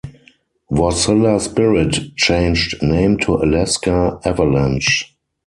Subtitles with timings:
[0.71, 5.15] Wasilla Spirit changed name to Alaska Avalanche.